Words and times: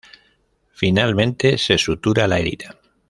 Finalmente 0.73 1.59
se 1.59 1.77
sutura 1.77 2.27
la 2.27 2.39
herida. 2.39 2.75